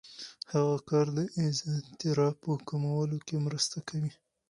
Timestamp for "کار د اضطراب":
0.89-2.35